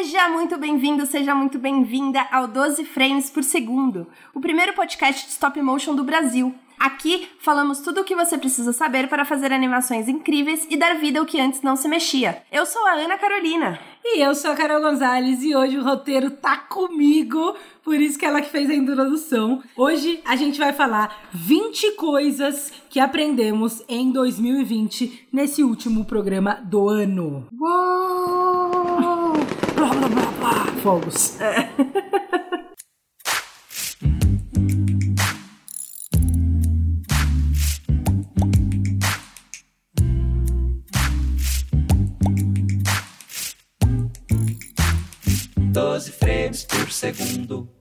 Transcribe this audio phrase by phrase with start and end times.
[0.00, 5.32] Seja muito bem-vindo, seja muito bem-vinda ao 12 Frames por Segundo, o primeiro podcast de
[5.32, 6.54] stop motion do Brasil.
[6.78, 11.20] Aqui falamos tudo o que você precisa saber para fazer animações incríveis e dar vida
[11.20, 12.42] ao que antes não se mexia.
[12.50, 13.78] Eu sou a Ana Carolina.
[14.02, 17.54] E eu sou a Carol Gonzalez e hoje o roteiro tá comigo,
[17.84, 19.62] por isso que ela que fez a introdução.
[19.76, 26.88] Hoje a gente vai falar 20 coisas que aprendemos em 2020 nesse último programa do
[26.88, 27.46] ano.
[27.52, 29.09] Uou!
[29.80, 31.40] Blá blá blá blá, fogos.
[31.40, 31.70] É.
[45.72, 47.79] Doze frames por segundo.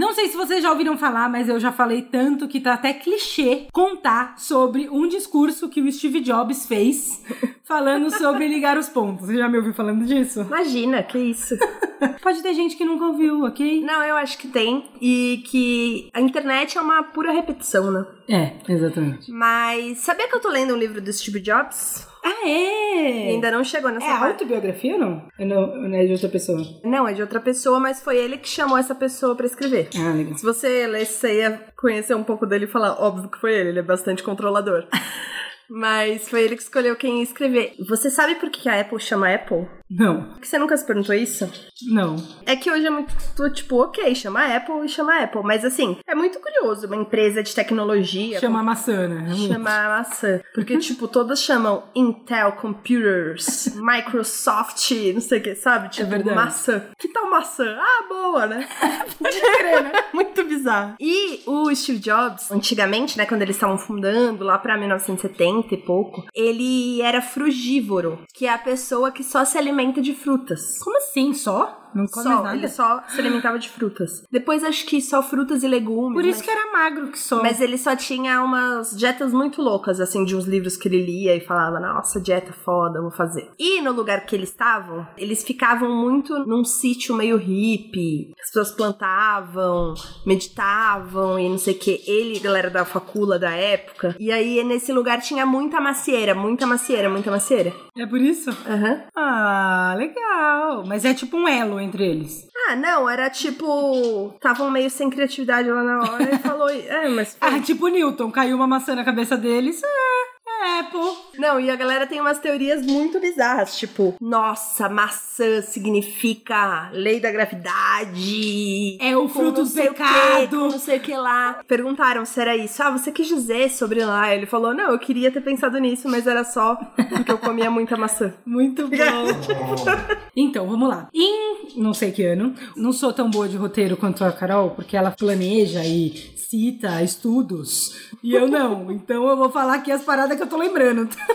[0.00, 2.90] Não sei se vocês já ouviram falar, mas eu já falei tanto que tá até
[2.94, 7.22] clichê contar sobre um discurso que o Steve Jobs fez
[7.64, 9.26] falando sobre ligar os pontos.
[9.26, 10.40] Você já me ouviu falando disso?
[10.40, 11.54] Imagina, que isso.
[12.22, 13.82] Pode ter gente que nunca ouviu, ok?
[13.82, 14.88] Não, eu acho que tem.
[15.02, 18.06] E que a internet é uma pura repetição, né?
[18.26, 19.30] É, exatamente.
[19.30, 22.08] Mas sabia que eu tô lendo um livro do Steve Jobs?
[22.24, 23.30] Ah, E é?
[23.30, 24.32] ainda não chegou nessa É parte.
[24.32, 25.28] autobiografia ou não?
[25.38, 26.58] É não, não é de outra pessoa.
[26.84, 29.88] Não, é de outra pessoa, mas foi ele que chamou essa pessoa pra escrever.
[29.96, 30.36] Ah, legal.
[30.36, 33.68] Se você lesse, você ia conhecer um pouco dele e falar, óbvio que foi ele,
[33.70, 34.86] ele é bastante controlador.
[35.68, 37.74] Mas foi ele que escolheu quem ia escrever.
[37.88, 39.66] Você sabe por que a Apple chama Apple?
[39.90, 41.50] Não, você nunca se perguntou isso?
[41.82, 42.16] não.
[42.44, 43.14] É que hoje é muito,
[43.50, 45.42] tipo, ok, chama Apple e chama Apple.
[45.42, 48.38] Mas assim, é muito curioso uma empresa de tecnologia.
[48.38, 49.34] Chama maçã, né?
[49.48, 50.40] Chamar maçã.
[50.54, 55.88] Porque, tipo, todas chamam Intel Computers, Microsoft, não sei o que, sabe?
[55.88, 56.36] Tipo, verdade.
[56.36, 56.84] maçã.
[56.98, 57.76] Que tal maçã?
[57.78, 58.68] Ah, boa, né?
[59.18, 59.92] Pode crer, né?
[60.12, 60.94] Muito bizarro.
[61.00, 66.26] E o Steve Jobs, antigamente, né, quando eles estavam fundando, lá pra 1970 e pouco,
[66.34, 70.78] ele era frugívoro, que é a pessoa que só se alimenta de frutas.
[70.78, 71.32] Como assim?
[71.32, 71.79] Só?
[71.94, 72.56] Não come Só, nada?
[72.56, 74.22] ele só se alimentava de frutas.
[74.30, 76.14] Depois acho que só frutas e legumes.
[76.14, 77.42] Por isso mas- que era magro que só.
[77.42, 81.34] mas ele só tinha umas dietas muito loucas, assim, de uns livros que ele lia
[81.36, 83.50] e falava, nossa, dieta foda, vou fazer.
[83.58, 88.32] E no lugar que eles estavam, eles ficavam muito num sítio meio hippie.
[88.40, 89.94] As pessoas plantavam,
[90.26, 92.02] meditavam e não sei o que.
[92.06, 94.16] Ele, galera da facula da época.
[94.18, 97.72] E aí, nesse lugar tinha muita macieira, muita macieira, muita macieira.
[97.96, 98.50] É por isso?
[98.68, 99.02] Aham.
[99.16, 100.84] Ah, legal.
[100.86, 102.46] Mas é tipo um elo entre eles.
[102.68, 104.32] Ah, não, era tipo.
[104.34, 106.68] Estavam meio sem criatividade lá na hora e falou.
[106.68, 107.36] É, mas.
[107.40, 107.48] foi.
[107.48, 108.30] Ah, tipo Newton.
[108.30, 109.80] Caiu uma maçã na cabeça deles.
[109.82, 111.29] É, é Apple.
[111.40, 117.30] Não, e a galera tem umas teorias muito bizarras, tipo, nossa, maçã significa lei da
[117.30, 118.98] gravidade.
[119.00, 120.68] É o fruto do pecado.
[120.68, 121.60] não sei o que lá.
[121.66, 122.82] Perguntaram se era isso.
[122.82, 124.34] Ah, você quis dizer sobre lá?
[124.34, 126.76] Ele falou, não, eu queria ter pensado nisso, mas era só
[127.08, 128.34] porque eu comia muita maçã.
[128.44, 128.96] Muito bom.
[130.36, 131.08] então, vamos lá.
[131.14, 134.94] Em não sei que ano, não sou tão boa de roteiro quanto a Carol, porque
[134.94, 138.10] ela planeja e cita estudos.
[138.22, 138.90] E eu não.
[138.90, 141.08] Então eu vou falar aqui as paradas que eu tô lembrando.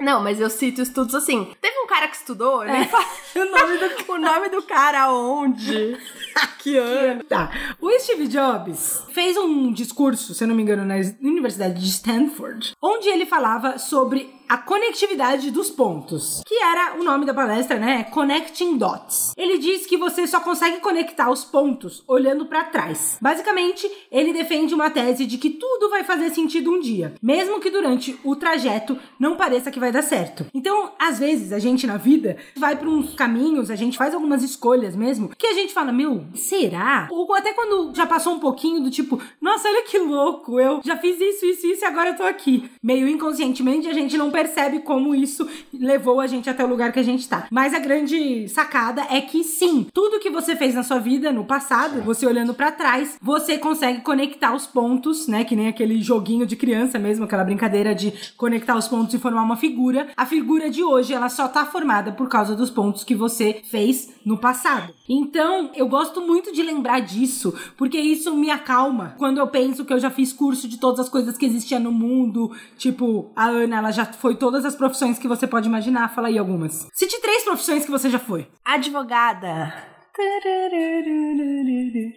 [0.00, 1.54] Não, mas eu cito estudos assim.
[1.60, 2.72] Teve um cara que estudou, É.
[2.72, 3.04] nem falo
[3.36, 5.96] o nome do o nome do cara onde,
[6.58, 7.24] que ano.
[7.24, 7.50] Tá.
[7.80, 12.72] O Steve Jobs fez um discurso, se eu não me engano, na Universidade de Stanford,
[12.82, 18.04] onde ele falava sobre a conectividade dos pontos, que era o nome da palestra, né?
[18.04, 19.32] Connecting Dots.
[19.36, 23.18] Ele diz que você só consegue conectar os pontos olhando pra trás.
[23.20, 27.70] Basicamente, ele defende uma tese de que tudo vai fazer sentido um dia, mesmo que
[27.70, 30.46] durante o trajeto não pareça que vai dar certo.
[30.52, 34.42] Então, às vezes, a gente na vida vai pra uns caminhos, a gente faz algumas
[34.42, 37.08] escolhas mesmo, que a gente fala, meu, será?
[37.10, 40.96] Ou até quando já passou um pouquinho do tipo, nossa, olha que louco, eu já
[40.96, 42.70] fiz isso, isso, isso e agora eu tô aqui.
[42.82, 47.00] Meio inconscientemente a gente não percebe como isso levou a gente até o lugar que
[47.00, 47.46] a gente tá.
[47.50, 51.44] Mas a grande sacada é que sim, tudo que você fez na sua vida no
[51.44, 55.44] passado, você olhando pra trás, você consegue conectar os pontos, né?
[55.44, 59.42] Que nem aquele joguinho de criança mesmo, aquela brincadeira de conectar os pontos e formar
[59.42, 60.08] uma figura.
[60.16, 64.12] A figura de hoje, ela só tá formada por causa dos pontos que você fez
[64.24, 64.94] no passado.
[65.08, 69.92] Então, eu gosto muito de lembrar disso, porque isso me acalma quando eu penso que
[69.92, 72.50] eu já fiz curso de todas as coisas que existiam no mundo.
[72.78, 76.14] Tipo, a Ana, ela já foi todas as profissões que você pode imaginar.
[76.14, 76.88] Fala aí algumas.
[76.92, 78.48] Cite três profissões que você já foi.
[78.64, 79.93] Advogada.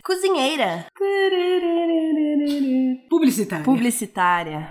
[0.03, 0.85] Cozinheira.
[3.09, 3.65] Publicitária.
[3.65, 4.69] Publicitária.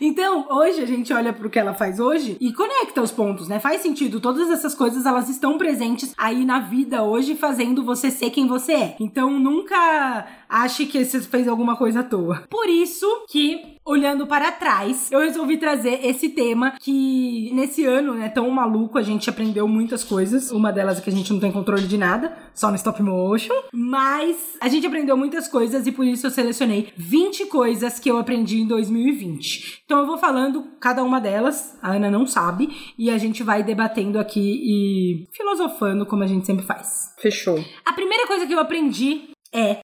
[0.00, 3.58] Então, hoje a gente olha pro que ela faz hoje e conecta os pontos, né?
[3.58, 4.20] Faz sentido.
[4.20, 8.72] Todas essas coisas, elas estão presentes aí na vida hoje, fazendo você ser quem você
[8.72, 8.96] é.
[9.00, 12.44] Então, nunca ache que você fez alguma coisa à toa.
[12.48, 18.28] Por isso que olhando para trás, eu resolvi trazer esse tema que nesse ano, né,
[18.28, 20.50] tão maluco, a gente aprendeu muitas coisas.
[20.50, 23.54] Uma delas é que a gente não tem controle de nada, só no stop motion,
[23.72, 28.18] mas a gente aprendeu muitas coisas e por isso eu selecionei 20 coisas que eu
[28.18, 29.82] aprendi em 2020.
[29.84, 33.62] Então eu vou falando cada uma delas, a Ana não sabe, e a gente vai
[33.62, 37.14] debatendo aqui e filosofando como a gente sempre faz.
[37.20, 37.62] Fechou.
[37.84, 39.80] A primeira coisa que eu aprendi é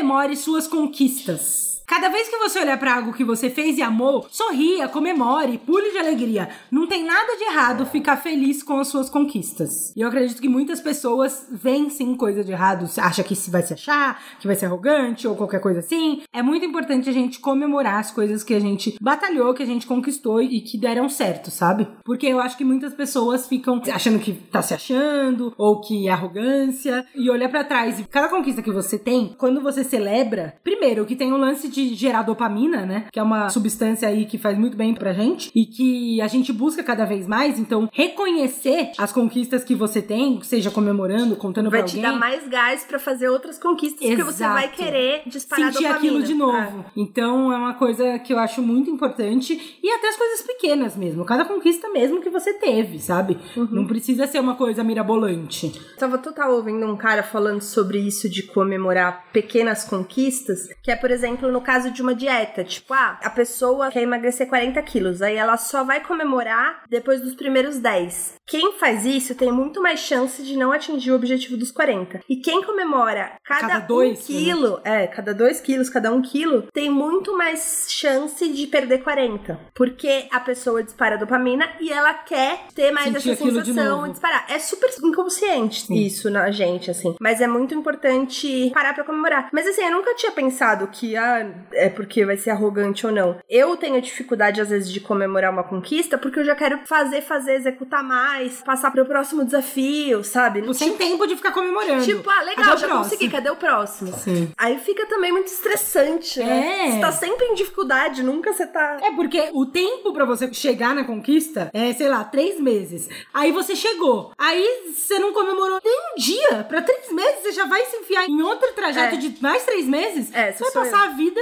[0.00, 1.69] comemore suas conquistas.
[1.90, 5.90] Cada vez que você olhar para algo que você fez e amou, sorria, comemore, pule
[5.90, 6.48] de alegria.
[6.70, 9.92] Não tem nada de errado ficar feliz com as suas conquistas.
[9.96, 11.48] E eu acredito que muitas pessoas
[11.90, 15.60] sim coisa de errado, acha que vai se achar, que vai ser arrogante ou qualquer
[15.60, 16.22] coisa assim.
[16.32, 19.84] É muito importante a gente comemorar as coisas que a gente batalhou, que a gente
[19.84, 21.88] conquistou e que deram certo, sabe?
[22.04, 26.12] Porque eu acho que muitas pessoas ficam achando que tá se achando ou que é
[26.12, 31.04] arrogância e olhar para trás e cada conquista que você tem, quando você celebra, primeiro
[31.04, 33.06] que tem um lance de gerar dopamina, né?
[33.12, 36.52] Que é uma substância aí que faz muito bem pra gente e que a gente
[36.52, 37.58] busca cada vez mais.
[37.58, 42.10] Então, reconhecer as conquistas que você tem, seja comemorando, contando Vai pra te alguém.
[42.12, 44.54] dar mais gás pra fazer outras conquistas, porque você Exato.
[44.54, 45.96] vai querer disparar sentir dopamina.
[45.98, 46.84] aquilo de novo.
[46.96, 51.24] Então é uma coisa que eu acho muito importante e até as coisas pequenas mesmo,
[51.24, 53.38] cada conquista mesmo que você teve, sabe?
[53.56, 53.68] Uhum.
[53.70, 55.72] Não precisa ser uma coisa mirabolante.
[55.98, 61.10] Tava total ouvindo um cara falando sobre isso de comemorar pequenas conquistas, que é, por
[61.10, 62.64] exemplo, no caso de uma dieta.
[62.64, 67.34] Tipo, ah, a pessoa quer emagrecer 40 quilos, aí ela só vai comemorar depois dos
[67.36, 68.34] primeiros 10.
[68.44, 72.22] Quem faz isso tem muito mais chance de não atingir o objetivo dos 40.
[72.28, 74.18] E quem comemora cada, Cada dois, né?
[74.18, 79.04] um quilo, é, cada 2 quilos, cada um quilo, tem muito mais chance de perder
[79.04, 79.56] 40.
[79.72, 84.06] Porque a pessoa dispara dopamina e ela quer ter mais Sentir essa de sensação novo.
[84.06, 84.46] de disparar.
[84.48, 87.14] É super inconsciente isso na gente, assim.
[87.20, 89.48] Mas é muito importante parar pra comemorar.
[89.52, 93.36] Mas assim, eu nunca tinha pensado que ah, é porque vai ser arrogante ou não.
[93.48, 97.54] Eu tenho dificuldade, às vezes, de comemorar uma conquista porque eu já quero fazer, fazer,
[97.54, 100.60] executar mais, passar pro próximo desafio, sabe?
[100.60, 102.04] Tipo, sem tempo de ficar comemorando.
[102.04, 104.12] Tipo, ah, legal, já consegui, cadê o próximo?
[104.18, 104.52] Sim.
[104.56, 106.86] Aí fica também muito estressante, né?
[106.88, 106.90] É.
[106.92, 108.98] Você tá sempre em dificuldade, nunca você tá.
[109.02, 113.08] É porque o tempo pra você chegar na conquista é, sei lá, três meses.
[113.32, 114.32] Aí você chegou.
[114.38, 116.64] Aí você não comemorou nem um dia.
[116.68, 119.18] Pra três meses você já vai se enfiar em outro trajeto É.
[119.18, 120.32] de mais três meses.
[120.32, 121.40] É, essa vai passar a vida.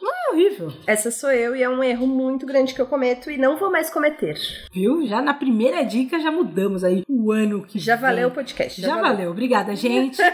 [0.00, 0.72] Não é horrível.
[0.86, 3.70] Essa sou eu e é um erro muito grande que eu cometo e não vou
[3.70, 4.38] mais cometer.
[4.72, 5.06] Viu?
[5.06, 8.02] Já na primeira dica já mudamos aí o ano que Já vem.
[8.02, 8.80] valeu o podcast.
[8.80, 9.30] Já, valeu.
[9.30, 10.16] Obrigada, gente.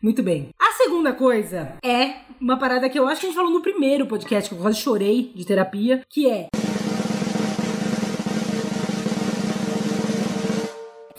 [0.00, 0.50] Muito bem.
[0.60, 4.06] A segunda coisa é uma parada que eu acho que a gente falou no primeiro
[4.06, 6.46] podcast, que eu quase chorei de terapia, que é.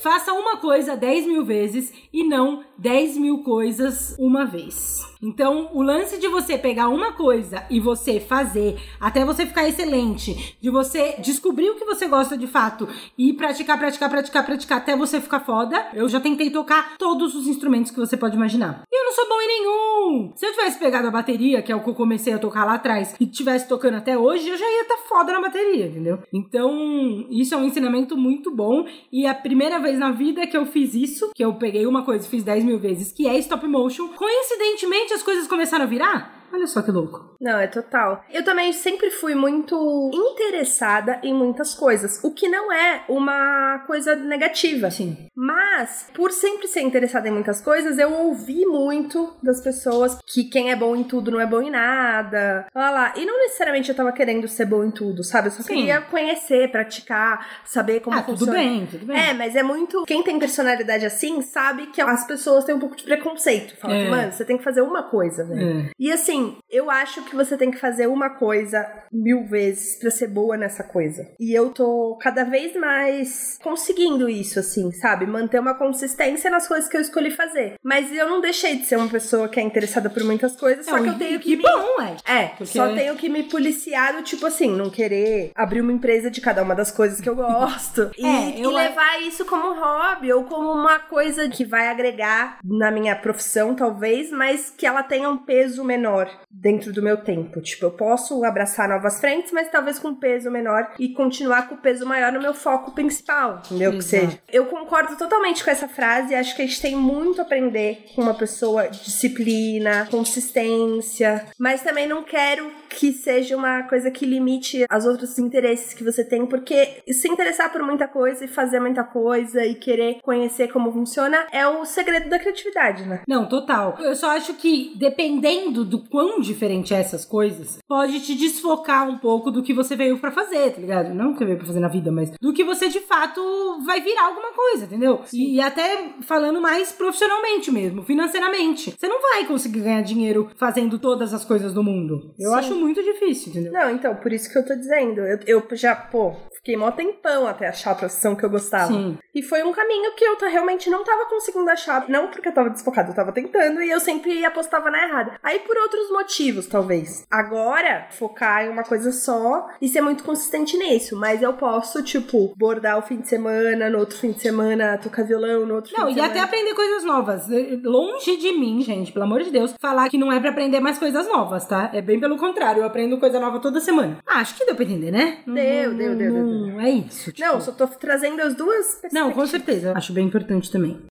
[0.02, 5.10] Faça uma coisa 10 mil vezes e não 10 mil coisas uma vez.
[5.22, 10.58] Então, o lance de você pegar uma coisa e você fazer até você ficar excelente,
[10.62, 12.88] de você descobrir o que você gosta de fato
[13.18, 15.90] e praticar, praticar, praticar, praticar até você ficar foda.
[15.94, 18.84] Eu já tentei tocar todos os instrumentos que você pode imaginar.
[18.90, 20.32] E eu não sou bom em nenhum.
[20.38, 22.76] Se eu tivesse pegado a bateria, que é o que eu comecei a tocar lá
[22.76, 26.20] atrás, e tivesse tocando até hoje, eu já ia estar foda na bateria, entendeu?
[26.34, 28.86] Então, isso é um ensinamento muito bom.
[29.12, 32.26] E a primeira vez na vida que eu fiz isso, que eu peguei uma coisa
[32.26, 36.39] e fiz 10 mil vezes, que é stop motion, coincidentemente as coisas começaram a virar.
[36.52, 37.36] Olha só que louco.
[37.40, 38.24] Não, é total.
[38.32, 44.16] Eu também sempre fui muito interessada em muitas coisas, o que não é uma coisa
[44.16, 44.92] negativa.
[44.92, 45.28] Sim.
[45.36, 50.72] Mas, por sempre ser interessada em muitas coisas, eu ouvi muito das pessoas que quem
[50.72, 52.66] é bom em tudo não é bom em nada.
[52.76, 53.14] Olha lá.
[53.16, 55.48] E não necessariamente eu tava querendo ser bom em tudo, sabe?
[55.48, 55.76] Eu só Sim.
[55.76, 58.60] queria conhecer, praticar, saber como ah, tudo funciona.
[58.60, 59.18] bem, tudo bem.
[59.18, 60.04] É, mas é muito.
[60.06, 63.78] Quem tem personalidade assim sabe que as pessoas têm um pouco de preconceito.
[63.78, 64.10] Fala, É.
[64.10, 65.88] mano, você tem que fazer uma coisa, velho.
[65.88, 65.92] É.
[66.00, 66.39] E assim,
[66.70, 70.84] eu acho que você tem que fazer uma coisa mil vezes pra ser boa nessa
[70.84, 71.28] coisa.
[71.40, 75.26] E eu tô cada vez mais conseguindo isso, assim, sabe?
[75.26, 77.76] Manter uma consistência nas coisas que eu escolhi fazer.
[77.84, 80.98] Mas eu não deixei de ser uma pessoa que é interessada por muitas coisas, só
[80.98, 81.50] Não, que eu tenho que.
[81.52, 82.16] que me- bom, ué.
[82.26, 86.30] É, Porque- só tenho que me policiar do tipo assim, não querer abrir uma empresa
[86.30, 88.12] de cada uma das coisas que eu gosto.
[88.18, 92.60] e, É, eu- e levar isso como hobby ou como uma coisa que vai agregar
[92.64, 97.62] na minha profissão, talvez, mas que ela tenha um peso menor dentro do meu tempo.
[97.62, 101.78] Tipo, eu posso abraçar novas frentes, mas talvez com peso menor e continuar com o
[101.78, 103.92] peso maior no meu foco principal, entendeu?
[103.94, 104.40] Que seja.
[104.52, 108.22] Eu concordo totalmente com essa frase, acho que a gente tem muito a aprender com
[108.22, 115.06] uma pessoa, disciplina, consistência, mas também não quero que seja uma coisa que limite os
[115.06, 119.66] outros interesses que você tem, porque se interessar por muita coisa e fazer muita coisa
[119.66, 123.22] e querer conhecer como funciona é o segredo da criatividade, né?
[123.28, 123.98] Não, total.
[124.00, 129.18] Eu só acho que dependendo do quão diferente é essas coisas, pode te desfocar um
[129.18, 131.14] pouco do que você veio pra fazer, tá ligado?
[131.14, 133.42] Não que veio pra fazer na vida, mas do que você de fato
[133.86, 135.22] vai virar alguma coisa, entendeu?
[135.34, 138.94] E, e até falando mais profissionalmente mesmo, financeiramente.
[138.98, 142.34] Você não vai conseguir ganhar dinheiro fazendo todas as coisas do mundo.
[142.38, 142.58] Eu Sim.
[142.58, 143.72] acho muito difícil, entendeu?
[143.72, 145.22] Não, então, por isso que eu tô dizendo.
[145.22, 146.36] Eu, eu já, pô,
[146.70, 148.88] fiquei mó tempão até achar a profissão que eu gostava.
[148.94, 149.18] Sim.
[149.34, 152.08] E foi um caminho que eu realmente não tava conseguindo achar.
[152.10, 155.40] Não porque eu tava desfocada, eu tava tentando e eu sempre apostava na errada.
[155.42, 157.26] Aí por outros motivos, talvez.
[157.32, 161.16] Agora, focar em uma coisa só e ser muito consistente nisso.
[161.18, 165.24] Mas eu posso, tipo, bordar o fim de semana, no outro fim de semana, tocar
[165.24, 166.34] violão, no outro Não, fim de e semana.
[166.34, 167.48] até aprender coisas novas.
[167.84, 170.98] Longe de mim, gente, pelo amor de Deus, falar que não é pra aprender mais
[171.00, 171.90] coisas novas, tá?
[171.94, 174.18] É bem pelo contrário, eu aprendo coisa nova toda semana.
[174.28, 175.40] Ah, acho que deu pra entender, né?
[175.46, 177.32] Deu, Não- deu, deu, deu, não- É isso.
[177.32, 177.48] tipo.
[177.48, 179.94] Não, só tô trazendo as duas Não, com certeza.
[179.96, 181.02] Acho bem importante também.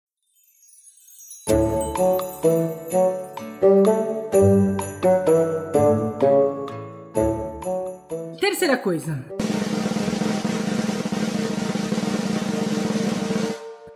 [8.40, 9.24] Terceira coisa.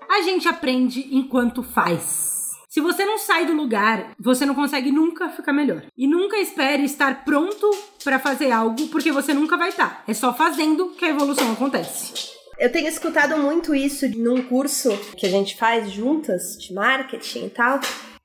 [0.09, 2.32] A gente aprende enquanto faz.
[2.73, 5.83] Se você não sai do lugar, você não consegue nunca ficar melhor.
[5.95, 7.71] E nunca espere estar pronto
[8.03, 10.03] pra fazer algo, porque você nunca vai estar.
[10.09, 12.33] É só fazendo que a evolução acontece.
[12.59, 14.89] Eu tenho escutado muito isso num curso
[15.19, 17.79] que a gente faz juntas, de marketing e tal,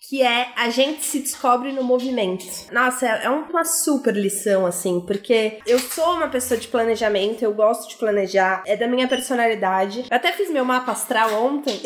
[0.07, 2.45] que é a gente se descobre no movimento.
[2.71, 7.53] Nossa, é é uma super lição, assim, porque eu sou uma pessoa de planejamento, eu
[7.53, 10.05] gosto de planejar, é da minha personalidade.
[10.09, 11.81] Eu até fiz meu mapa astral ontem,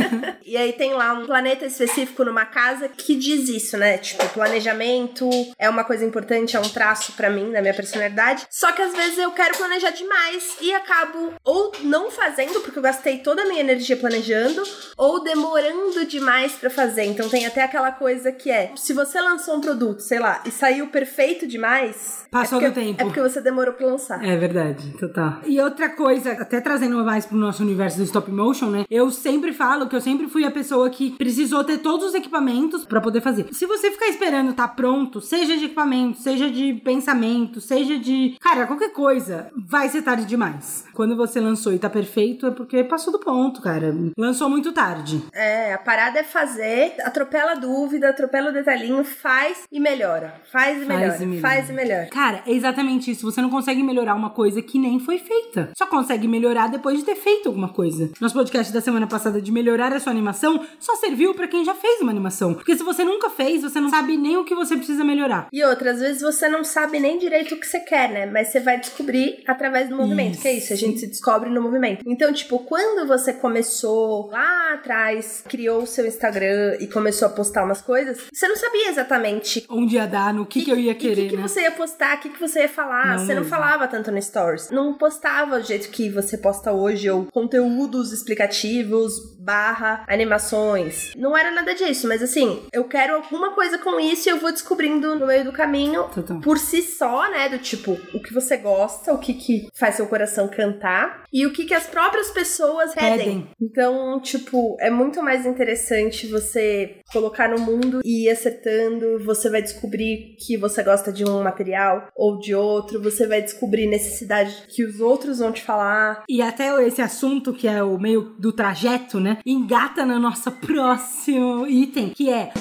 [0.42, 3.98] e aí tem lá um planeta específico numa casa que diz isso, né?
[3.98, 5.28] Tipo, planejamento
[5.58, 8.46] é uma coisa importante, é um traço pra mim, da minha personalidade.
[8.50, 12.82] Só que às vezes eu quero planejar demais e acabo ou não fazendo, porque eu
[12.82, 14.62] gastei toda a minha energia planejando,
[14.96, 17.04] ou demorando demais pra fazer.
[17.04, 20.50] Então tem até aquela coisa que é: se você lançou um produto, sei lá, e
[20.50, 22.26] saiu perfeito demais.
[22.30, 23.00] Passou é do tempo.
[23.00, 24.24] É porque você demorou pra lançar.
[24.24, 25.40] É verdade, total.
[25.44, 28.84] E outra coisa, até trazendo mais pro nosso universo do stop motion, né?
[28.90, 32.84] Eu sempre falo que eu sempre fui a pessoa que precisou ter todos os equipamentos
[32.84, 33.46] pra poder fazer.
[33.52, 38.66] Se você ficar esperando tá pronto, seja de equipamento, seja de pensamento, seja de, cara,
[38.66, 40.84] qualquer coisa, vai ser tarde demais.
[40.92, 43.94] Quando você lançou e tá perfeito é porque passou do ponto, cara.
[44.16, 45.22] Lançou muito tarde.
[45.32, 50.34] É, a parada é fazer, atropela dúvida, atropela o detalhinho, faz e melhora.
[50.50, 51.08] Faz e melhora.
[51.08, 51.48] Faz e melhora.
[51.48, 52.06] Faz e melhora.
[52.06, 53.30] Cara, é exatamente isso.
[53.30, 55.70] Você não consegue melhorar uma coisa que nem foi feita.
[55.76, 58.10] Só consegue melhorar depois de ter feito alguma coisa.
[58.20, 61.74] Nosso podcast da semana passada de melhorar a sua animação só serviu pra quem já
[61.74, 62.54] fez uma animação.
[62.54, 65.48] Porque se você nunca fez, você não sabe nem o que você precisa melhorar.
[65.52, 68.26] E outras vezes você não sabe nem direito o que você quer, né?
[68.26, 70.34] Mas você vai descobrir através do movimento.
[70.34, 70.42] Isso.
[70.42, 72.02] Que é isso, a gente se descobre no movimento.
[72.06, 77.45] Então, tipo, quando você começou lá atrás, criou o seu Instagram e começou a postar
[77.64, 81.12] umas coisas, você não sabia exatamente Onde ia dar, no que, que eu ia querer,
[81.12, 81.42] o que, que né?
[81.48, 83.06] você ia postar, o que, que você ia falar.
[83.06, 83.56] Não você não mesmo.
[83.56, 84.70] falava tanto no Stories.
[84.70, 91.12] Não postava do jeito que você posta hoje, ou conteúdos explicativos, barra, animações.
[91.16, 94.50] Não era nada disso, mas assim, eu quero alguma coisa com isso e eu vou
[94.50, 96.40] descobrindo no meio do caminho Total.
[96.40, 97.48] por si só, né?
[97.48, 101.52] Do tipo, o que você gosta, o que, que faz seu coração cantar e o
[101.52, 103.18] que, que as próprias pessoas pedem.
[103.18, 103.48] Pedem.
[103.60, 109.20] Então, tipo, é muito mais interessante você colocar no mundo e ir acertando.
[109.24, 113.00] Você vai descobrir que você gosta de um material ou de outro.
[113.02, 116.24] Você vai descobrir necessidade que os outros vão te falar.
[116.28, 119.35] E até esse assunto que é o meio do trajeto, né?
[119.44, 122.52] Engata no nosso próximo item, que é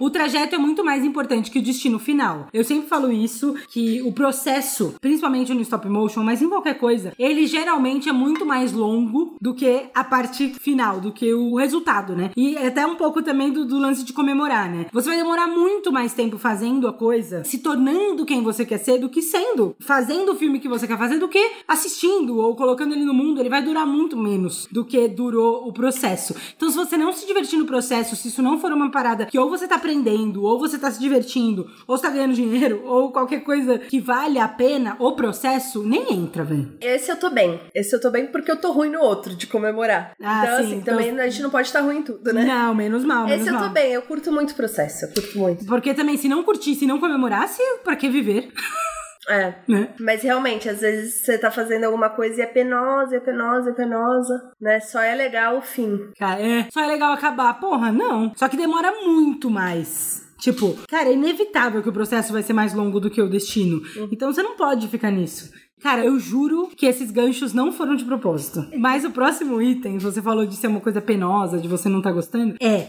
[0.00, 2.48] O trajeto é muito mais importante que o destino final.
[2.54, 7.12] Eu sempre falo isso, que o processo, principalmente no stop motion, mas em qualquer coisa,
[7.18, 12.16] ele geralmente é muito mais longo do que a parte final, do que o resultado,
[12.16, 12.30] né?
[12.34, 14.86] E é até um pouco também do, do lance de comemorar, né?
[14.90, 18.96] Você vai demorar muito mais tempo fazendo a coisa, se tornando quem você quer ser,
[18.96, 19.76] do que sendo.
[19.80, 23.38] Fazendo o filme que você quer fazer, do que assistindo ou colocando ele no mundo.
[23.38, 26.34] Ele vai durar muito menos do que durou o processo.
[26.56, 29.38] Então, se você não se divertir no processo, se isso não for uma parada que
[29.38, 33.10] ou você tá aprendendo, ou você tá se divertindo, ou você tá ganhando dinheiro, ou
[33.12, 36.72] qualquer coisa que vale a pena, o processo, nem entra, velho.
[36.80, 37.60] Esse eu tô bem.
[37.74, 40.12] Esse eu tô bem porque eu tô ruim no outro, de comemorar.
[40.22, 42.44] Ah, então, sim, assim, então- também a gente não pode estar ruim em tudo, né?
[42.44, 43.68] Não, menos mal, menos Esse eu mal.
[43.68, 45.64] tô bem, eu curto muito o processo, eu curto muito.
[45.66, 48.52] Porque também, se não curtir, se não comemorasse, pra que viver?
[49.28, 49.54] É.
[49.68, 49.88] né?
[50.00, 53.72] Mas realmente, às vezes você tá fazendo alguma coisa e é penosa, é penosa, é
[53.74, 54.80] penosa, né?
[54.80, 56.10] Só é legal o fim.
[56.18, 56.68] Cara, é.
[56.70, 57.54] Só é legal acabar.
[57.60, 58.32] Porra, não.
[58.36, 60.28] Só que demora muito mais.
[60.38, 63.82] Tipo, cara, é inevitável que o processo vai ser mais longo do que o destino.
[64.10, 65.52] Então você não pode ficar nisso.
[65.82, 68.66] Cara, eu juro que esses ganchos não foram de propósito.
[68.78, 72.12] Mas o próximo item, você falou de ser uma coisa penosa, de você não tá
[72.12, 72.86] gostando, é.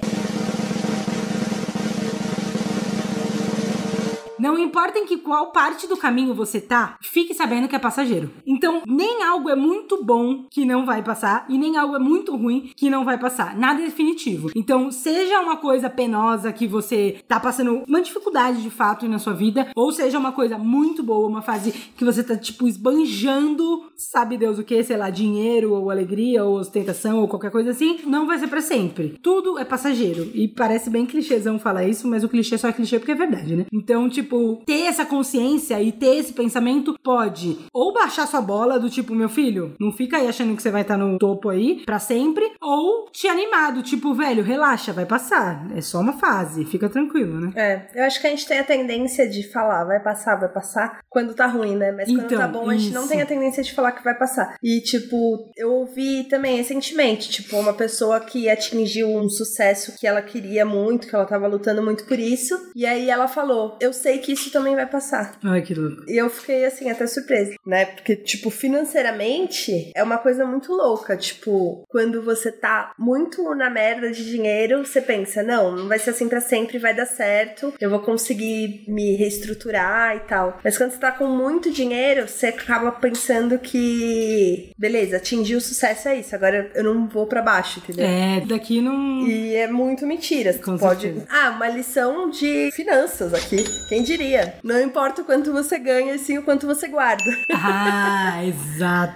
[4.42, 8.32] Não importa em que qual parte do caminho você tá, fique sabendo que é passageiro.
[8.44, 12.36] Então, nem algo é muito bom que não vai passar e nem algo é muito
[12.36, 13.56] ruim que não vai passar.
[13.56, 14.50] Nada é definitivo.
[14.56, 19.34] Então, seja uma coisa penosa que você tá passando uma dificuldade de fato na sua
[19.34, 24.40] vida, ou seja uma coisa muito boa, uma fase que você tá tipo esbanjando, sabe
[24.40, 28.26] Deus o que, sei lá, dinheiro ou alegria ou ostentação ou qualquer coisa assim, não
[28.26, 29.20] vai ser pra sempre.
[29.22, 30.32] Tudo é passageiro.
[30.34, 33.56] E parece bem clichêzão falar isso, mas o clichê só é clichê porque é verdade,
[33.56, 33.66] né?
[33.72, 34.31] Então, tipo,
[34.66, 39.30] ter essa consciência e ter esse pensamento pode ou baixar sua bola do tipo, meu
[39.30, 43.10] filho, não fica aí achando que você vai estar no topo aí pra sempre, ou
[43.12, 45.68] te animar do tipo, velho, relaxa, vai passar.
[45.76, 47.52] É só uma fase, fica tranquilo, né?
[47.56, 51.00] É, eu acho que a gente tem a tendência de falar, vai passar, vai passar,
[51.10, 51.92] quando tá ruim, né?
[51.92, 53.10] Mas quando Então, tá bom, a gente não isso.
[53.10, 54.56] tem a tendência de falar que vai passar.
[54.64, 60.22] E, tipo, eu ouvi também recentemente, tipo, uma pessoa que atingiu um sucesso que ela
[60.22, 64.20] queria muito, que ela tava lutando muito por isso, e aí ela falou: Eu sei
[64.22, 65.38] que isso também vai passar.
[65.44, 66.04] Ai, que louco.
[66.08, 67.86] E eu fiquei assim, até surpresa, né?
[67.86, 71.18] Porque, tipo, financeiramente é uma coisa muito louca.
[71.18, 76.12] Tipo, quando você tá muito na merda de dinheiro, você pensa, não, não vai ser
[76.12, 80.60] assim pra sempre, vai dar certo, eu vou conseguir me reestruturar e tal.
[80.64, 86.08] Mas quando você tá com muito dinheiro, você acaba pensando que, beleza, atingir o sucesso
[86.08, 88.06] é isso, agora eu não vou pra baixo, entendeu?
[88.06, 89.28] É, daqui não.
[89.28, 90.54] E é muito mentira.
[90.54, 91.02] Com pode.
[91.02, 91.26] certeza.
[91.30, 93.64] Ah, uma lição de finanças aqui.
[93.90, 94.56] Quem diria?
[94.64, 97.24] Não importa o quanto você ganha, sim o quanto você guarda.
[97.54, 98.42] Ah,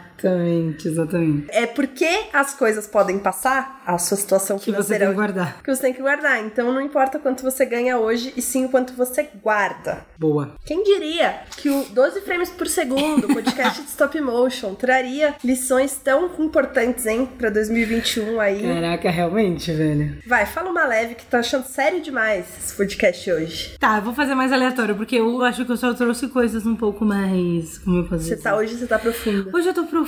[0.18, 1.48] exatamente, exatamente.
[1.50, 5.62] É porque as coisas podem passar, a sua situação Que você tem que guardar.
[5.62, 6.44] que você tem que guardar.
[6.44, 10.06] Então não importa quanto você ganha hoje, e sim o quanto você guarda.
[10.18, 10.56] Boa.
[10.66, 16.30] Quem diria que o 12 frames por segundo, podcast de stop motion, traria lições tão
[16.40, 18.62] importantes, hein, pra 2021 aí.
[18.62, 20.18] Caraca, realmente, velho.
[20.26, 23.76] Vai, fala uma leve que tô achando sério demais esse podcast hoje.
[23.80, 26.76] Tá, eu vou fazer mais aleatório, porque eu acho que eu só trouxe coisas um
[26.76, 27.78] pouco mais.
[27.80, 29.50] Como eu posso Você tá hoje, você tá profunda.
[29.56, 30.05] Hoje eu tô profunda,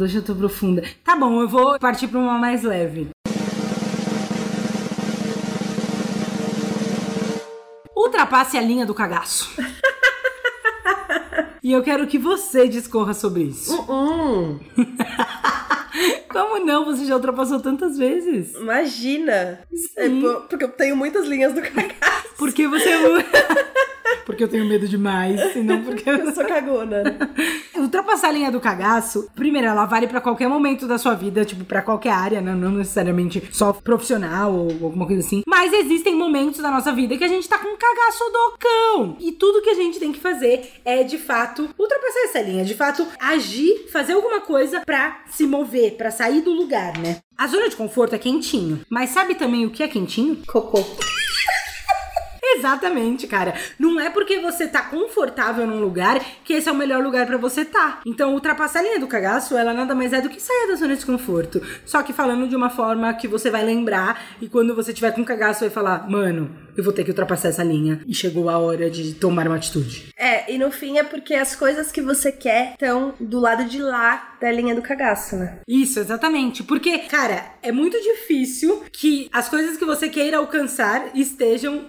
[0.00, 0.82] hoje eu tô profunda.
[1.04, 3.08] Tá bom, eu vou partir pra uma mais leve.
[7.94, 9.50] Ultrapasse a linha do cagaço.
[11.62, 13.74] e eu quero que você discorra sobre isso.
[13.90, 14.58] Hum,
[16.30, 16.84] Como não?
[16.84, 18.54] Você já ultrapassou tantas vezes.
[18.54, 19.60] imagina.
[19.96, 22.28] É po- porque eu tenho muitas linhas do cagaço.
[22.36, 22.90] Porque você.
[24.24, 27.02] porque eu tenho medo demais, e não porque Eu sou cagona.
[27.02, 27.18] né?
[27.76, 31.64] Ultrapassar a linha do cagaço, primeiro, ela vale pra qualquer momento da sua vida, tipo,
[31.64, 32.54] pra qualquer área, né?
[32.54, 35.42] não necessariamente só profissional ou alguma coisa assim.
[35.46, 39.16] Mas existem momentos da nossa vida que a gente tá com um cagaço do cão.
[39.20, 42.74] E tudo que a gente tem que fazer é, de fato, ultrapassar essa linha, de
[42.74, 47.18] fato, agir, fazer alguma coisa pra se mover, pra sair do lugar, né?
[47.36, 50.38] A zona de conforto é quentinho, mas sabe também o que é quentinho?
[50.46, 50.82] Cocô.
[52.56, 53.54] Exatamente, cara.
[53.78, 57.36] Não é porque você tá confortável num lugar que esse é o melhor lugar pra
[57.36, 58.00] você tá.
[58.06, 60.96] Então, ultrapassar a linha do cagaço, ela nada mais é do que sair da zona
[60.96, 61.60] de conforto.
[61.84, 65.24] Só que falando de uma forma que você vai lembrar e quando você tiver com
[65.24, 68.90] cagaço vai falar, mano, eu vou ter que ultrapassar essa linha e chegou a hora
[68.90, 70.12] de tomar uma atitude.
[70.16, 73.80] É, e no fim é porque as coisas que você quer estão do lado de
[73.80, 75.58] lá da linha do cagaço, né?
[75.66, 76.62] Isso, exatamente.
[76.62, 81.86] Porque, cara, é muito difícil que as coisas que você queira alcançar estejam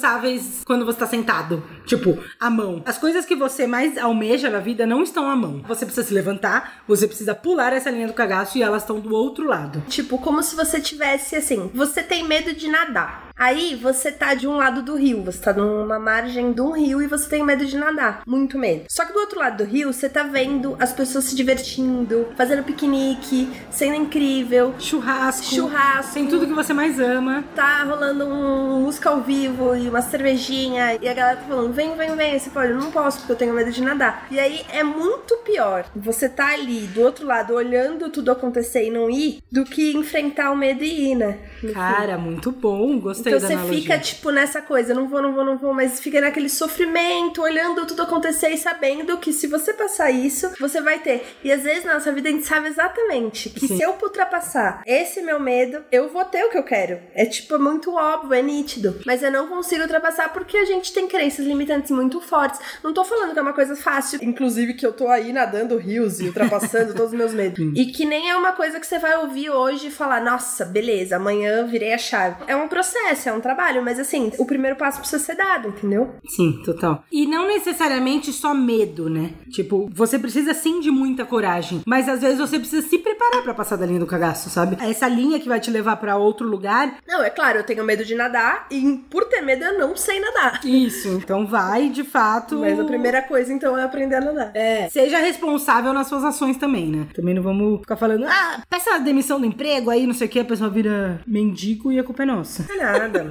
[0.00, 1.62] alcançáveis quando você tá sentado.
[1.84, 2.82] Tipo, a mão.
[2.86, 5.62] As coisas que você mais almeja na vida não estão à mão.
[5.68, 9.14] Você precisa se levantar, você precisa pular essa linha do cagaço e elas estão do
[9.14, 9.82] outro lado.
[9.88, 13.29] Tipo, como se você tivesse assim, você tem medo de nadar.
[13.40, 17.00] Aí você tá de um lado do rio, você tá numa margem de um rio
[17.00, 18.84] e você tem medo de nadar, muito medo.
[18.86, 22.62] Só que do outro lado do rio, você tá vendo as pessoas se divertindo, fazendo
[22.62, 25.54] piquenique, sendo incrível, Churrasco.
[25.54, 26.12] churrasco.
[26.12, 27.42] Tem tudo que você mais ama.
[27.56, 31.96] Tá rolando um música ao vivo e uma cervejinha e a galera tá falando, vem,
[31.96, 32.38] vem, vem.
[32.38, 34.26] Você fala, eu não posso porque eu tenho medo de nadar.
[34.30, 38.90] E aí é muito pior você tá ali do outro lado olhando tudo acontecer e
[38.90, 41.38] não ir do que enfrentar o medo e ir, né?
[41.62, 41.74] No fim.
[41.74, 42.98] Cara, muito bom.
[42.98, 46.00] Gostei Então da você fica, tipo, nessa coisa, não vou, não vou, não vou, mas
[46.00, 50.98] fica naquele sofrimento, olhando tudo acontecer e sabendo que se você passar isso, você vai
[50.98, 51.24] ter.
[51.42, 53.76] E às vezes na nossa vida a gente sabe exatamente que Sim.
[53.76, 57.00] se eu ultrapassar esse meu medo, eu vou ter o que eu quero.
[57.14, 59.00] É tipo, é muito óbvio, é nítido.
[59.04, 62.60] Mas eu não consigo ultrapassar porque a gente tem crenças limitantes muito fortes.
[62.82, 66.20] Não tô falando que é uma coisa fácil, inclusive que eu tô aí nadando rios
[66.20, 67.72] e ultrapassando todos os meus medos.
[67.74, 71.16] E que nem é uma coisa que você vai ouvir hoje e falar, nossa, beleza,
[71.16, 72.42] amanhã virei a chave.
[72.46, 76.14] É um processo, é um trabalho, mas assim, o primeiro passo precisa ser dado, entendeu?
[76.28, 77.04] Sim, total.
[77.10, 79.30] E não necessariamente só medo, né?
[79.50, 83.54] Tipo, você precisa sim de muita coragem, mas às vezes você precisa se preparar pra
[83.54, 84.76] passar da linha do cagaço, sabe?
[84.80, 86.96] Essa linha que vai te levar pra outro lugar.
[87.06, 90.20] Não, é claro, eu tenho medo de nadar e por ter medo eu não sei
[90.20, 90.60] nadar.
[90.64, 92.58] Isso, então vai de fato.
[92.58, 94.50] Mas a primeira coisa então é aprender a nadar.
[94.54, 97.06] É, seja responsável nas suas ações também, né?
[97.14, 100.30] Também não vamos ficar falando, ah, peça a demissão do emprego aí, não sei o
[100.30, 102.66] que, a pessoa vira mendigo e a culpa é nossa.
[102.68, 103.24] Não é nada,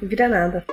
[0.00, 0.64] vira nada.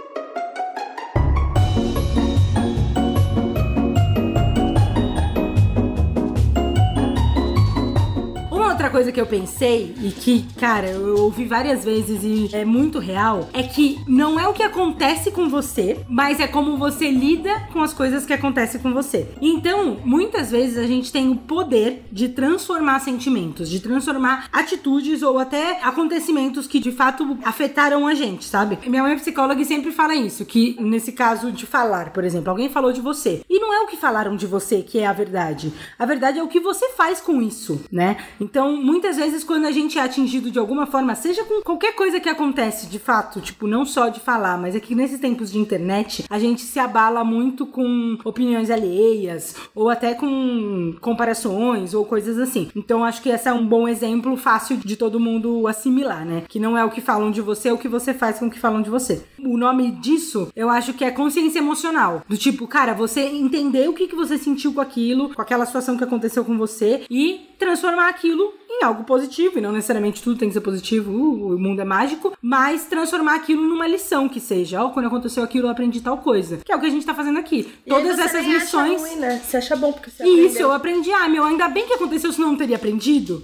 [8.88, 13.00] Outra coisa que eu pensei e que, cara, eu ouvi várias vezes e é muito
[13.00, 17.68] real, é que não é o que acontece com você, mas é como você lida
[17.74, 19.28] com as coisas que acontecem com você.
[19.42, 25.38] Então, muitas vezes a gente tem o poder de transformar sentimentos, de transformar atitudes ou
[25.38, 28.80] até acontecimentos que de fato afetaram a gente, sabe?
[28.88, 32.50] Minha mãe é psicóloga e sempre fala isso, que nesse caso de falar, por exemplo,
[32.50, 33.42] alguém falou de você.
[33.50, 35.74] E não é o que falaram de você que é a verdade.
[36.00, 38.18] A verdade é o que você faz com isso, né?
[38.40, 42.20] Então, muitas vezes, quando a gente é atingido de alguma forma, seja com qualquer coisa
[42.20, 45.60] que acontece de fato, tipo, não só de falar, mas é que nesses tempos de
[45.60, 52.38] internet, a gente se abala muito com opiniões alheias, ou até com comparações, ou coisas
[52.38, 52.70] assim.
[52.76, 56.44] Então, acho que esse é um bom exemplo fácil de todo mundo assimilar, né?
[56.48, 58.52] Que não é o que falam de você, é o que você faz com o
[58.52, 59.24] que falam de você.
[59.40, 62.24] O nome disso, eu acho que é consciência emocional.
[62.28, 65.98] Do tipo, cara, você entender o que, que você sentiu com aquilo, com aquela situação
[65.98, 70.48] que aconteceu com você e transformar aquilo em algo positivo, e não necessariamente tudo tem
[70.50, 74.84] que ser positivo, uh, o mundo é mágico, mas transformar aquilo numa lição que seja,
[74.84, 77.14] ó, quando aconteceu aquilo eu aprendi tal coisa, que é o que a gente tá
[77.14, 77.68] fazendo aqui.
[77.86, 79.02] E Todas essas nem acha lições.
[79.02, 79.42] ruim, né?
[79.44, 80.68] Você acha bom porque você Isso, aprendeu.
[80.68, 81.12] eu aprendi.
[81.12, 83.44] Ah, meu, ainda bem que aconteceu, senão eu não teria aprendido.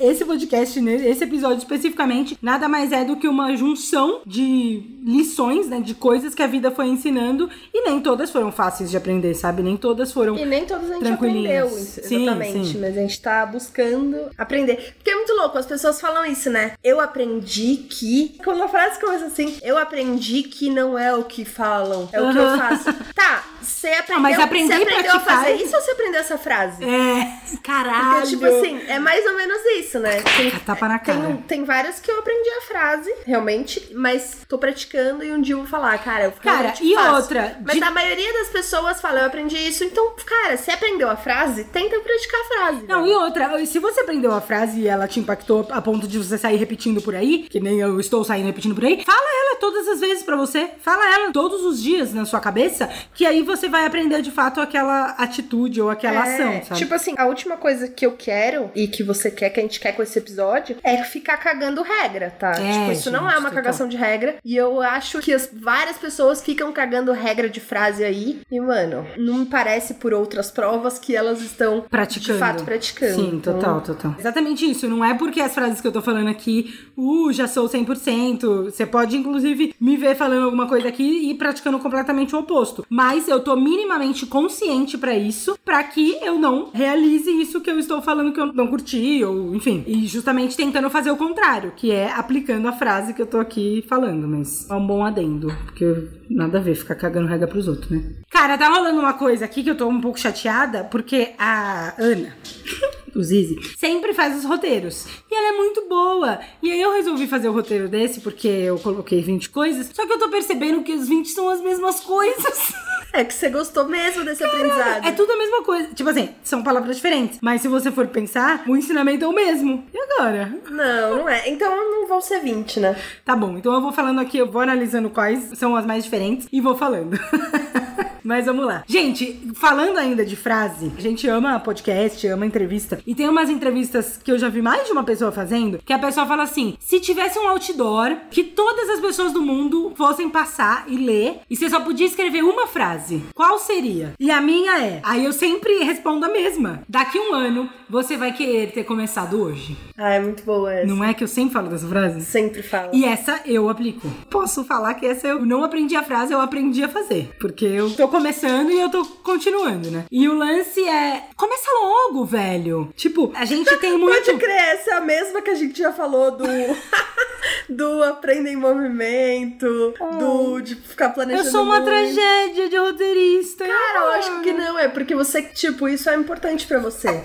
[0.00, 5.68] Esse podcast, né, esse episódio especificamente, nada mais é do que uma junção de lições,
[5.68, 5.80] né?
[5.80, 7.48] De coisas que a vida foi ensinando.
[7.72, 9.62] E nem todas foram fáceis de aprender, sabe?
[9.62, 10.36] Nem todas foram.
[10.36, 12.66] E nem todos a gente aprendeu isso, Sim, exatamente.
[12.72, 12.78] sim.
[12.80, 14.71] Mas a gente tá buscando aprender.
[14.76, 16.72] Porque é muito louco, as pessoas falam isso, né?
[16.82, 18.36] Eu aprendi que.
[18.44, 22.32] Quando a frase começa assim, eu aprendi que não é o que falam, é o
[22.32, 22.92] que eu faço.
[23.14, 26.82] Tá, você aprendeu, mas aprender você aprendeu a fazer isso ou você aprendeu essa frase?
[26.84, 28.12] É, caralho.
[28.22, 30.20] Porque, tipo assim, é mais ou menos isso, né?
[30.22, 31.20] Tem, Tapa na cara.
[31.20, 35.54] tem, tem várias que eu aprendi a frase, realmente, mas tô praticando e um dia
[35.54, 37.14] eu vou falar, cara, eu Cara, e faço.
[37.16, 41.08] outra, Mas de- a maioria das pessoas fala, eu aprendi isso, então, cara, você aprendeu
[41.08, 42.86] a frase, tenta praticar a frase.
[42.88, 43.12] Não, velho.
[43.12, 46.38] e outra, se você aprendeu a frase e ela te impactou a ponto de você
[46.38, 49.86] sair repetindo por aí, que nem eu estou saindo repetindo por aí, fala ela todas
[49.88, 50.70] as vezes pra você.
[50.80, 54.60] Fala ela todos os dias na sua cabeça, que aí você vai aprender de fato
[54.60, 56.80] aquela atitude ou aquela É, ação, sabe?
[56.80, 59.78] Tipo assim, a última coisa que eu quero e que você quer, que a gente
[59.80, 62.52] quer com esse episódio, é ficar cagando regra, tá?
[62.52, 63.62] É, tipo, isso não é gente, uma total.
[63.64, 64.36] cagação de regra.
[64.44, 68.40] E eu acho que as, várias pessoas ficam cagando regra de frase aí.
[68.50, 72.32] E, mano, não me parece por outras provas que elas estão praticando.
[72.32, 73.14] de fato praticando.
[73.14, 74.14] Sim, Então, total, total.
[74.50, 74.88] Isso.
[74.88, 78.64] Não é porque as frases que eu tô falando aqui, uh, já sou 100%.
[78.64, 82.84] Você pode, inclusive, me ver falando alguma coisa aqui e praticando completamente o oposto.
[82.88, 87.78] Mas eu tô minimamente consciente pra isso, pra que eu não realize isso que eu
[87.78, 89.84] estou falando que eu não curti, ou enfim.
[89.86, 93.84] E justamente tentando fazer o contrário, que é aplicando a frase que eu tô aqui
[93.88, 94.26] falando.
[94.26, 98.02] Mas é um bom adendo, porque nada a ver ficar cagando regra pros outros, né?
[98.30, 102.34] Cara, tá rolando uma coisa aqui que eu tô um pouco chateada, porque a Ana
[103.14, 105.06] o Zizi, sempre faz os roteiros.
[105.30, 106.40] E ela é muito boa.
[106.62, 109.90] E aí eu resolvi fazer o roteiro desse, porque eu coloquei 20 coisas.
[109.92, 112.72] Só que eu tô percebendo que os 20 são as mesmas coisas.
[113.12, 115.06] É que você gostou mesmo desse aprendizado.
[115.06, 115.88] É tudo a mesma coisa.
[115.94, 117.38] Tipo assim, são palavras diferentes.
[117.42, 119.84] Mas se você for pensar, o ensinamento é o mesmo.
[119.92, 120.52] E agora?
[120.70, 121.48] Não, não é.
[121.48, 122.96] Então não vão ser 20, né?
[123.24, 126.48] Tá bom, então eu vou falando aqui, eu vou analisando quais são as mais diferentes
[126.50, 127.18] e vou falando.
[128.24, 128.84] Mas vamos lá.
[128.86, 133.00] Gente, falando ainda de frase, a gente ama podcast, ama entrevista.
[133.06, 135.98] E tem umas entrevistas que eu já vi mais de uma pessoa fazendo, que a
[135.98, 140.84] pessoa fala assim: se tivesse um outdoor que todas as pessoas do mundo fossem passar
[140.86, 143.01] e ler, e você só podia escrever uma frase,
[143.34, 144.12] qual seria?
[144.18, 145.00] E a minha é.
[145.02, 146.82] Aí eu sempre respondo a mesma.
[146.88, 149.76] Daqui um ano, você vai querer ter começado hoje.
[149.96, 150.86] Ah, é muito boa essa.
[150.86, 152.20] Não é que eu sempre falo dessa frase?
[152.24, 152.90] Sempre falo.
[152.92, 154.08] E essa eu aplico.
[154.30, 157.30] Posso falar que essa eu não aprendi a frase, eu aprendi a fazer.
[157.40, 160.04] Porque eu tô começando e eu tô continuando, né?
[160.10, 161.24] E o lance é.
[161.36, 162.88] Começa logo, velho.
[162.96, 164.24] Tipo, a gente tem muito.
[164.24, 166.44] Pode crer, essa é a mesma que a gente já falou do.
[167.68, 171.50] do aprender em movimento, do de ficar Eu planejando.
[171.50, 171.86] sou uma muito.
[171.86, 173.64] tragédia de roteirista.
[173.66, 177.08] Cara, eu acho que não, é porque você, tipo, isso é importante pra você.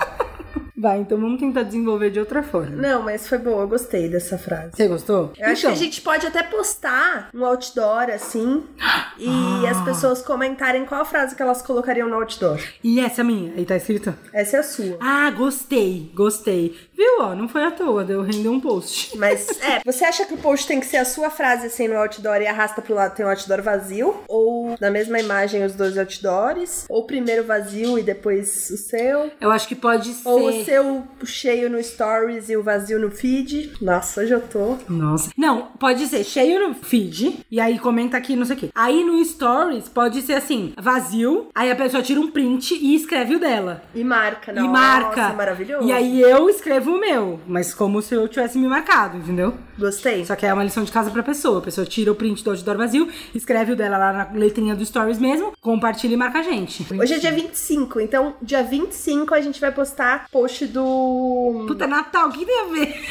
[0.80, 2.70] Vai, então vamos tentar desenvolver de outra forma.
[2.76, 4.74] Não, mas foi bom, eu gostei dessa frase.
[4.76, 5.34] Você gostou?
[5.36, 8.64] Eu acho que a gente pode até postar um outdoor assim
[9.18, 9.28] e
[9.66, 9.72] Ah.
[9.72, 12.60] as pessoas comentarem qual a frase que elas colocariam no outdoor.
[12.84, 13.54] E essa minha?
[13.56, 14.14] Aí tá escrito.
[14.32, 14.98] Essa é a sua.
[15.02, 16.78] Ah, gostei, gostei.
[16.98, 19.16] Viu, ó, não foi à toa, deu render um post.
[19.20, 21.96] Mas, é, você acha que o post tem que ser a sua frase assim no
[21.96, 24.16] outdoor e arrasta pro lado tem um outdoor vazio?
[24.28, 26.86] Ou na mesma imagem os dois outdoors?
[26.90, 29.30] Ou primeiro vazio e depois o seu?
[29.40, 30.28] Eu acho que pode ser.
[30.28, 33.74] Ou o seu cheio no stories e o vazio no feed?
[33.80, 34.78] Nossa, hoje eu tô.
[34.90, 35.30] Nossa.
[35.38, 38.70] Não, pode ser cheio no feed, e aí comenta aqui, não sei o quê.
[38.74, 43.36] Aí no stories pode ser assim, vazio, aí a pessoa tira um print e escreve
[43.36, 43.84] o dela.
[43.94, 45.30] E marca, e Nossa, marca.
[45.34, 45.88] maravilhoso.
[45.88, 49.54] E aí eu escrevo o meu, mas como se eu tivesse me marcado, entendeu?
[49.78, 50.26] Gostei.
[50.26, 51.60] Só que é uma lição de casa pra pessoa.
[51.60, 54.86] A pessoa tira o print do outdoor vazio, escreve o dela lá na letrinha do
[54.86, 56.86] stories mesmo, compartilha e marca a gente.
[56.94, 61.66] Hoje é dia 25, então dia 25 a gente vai postar post do.
[61.68, 63.06] Puta, Natal, o que tem a ver?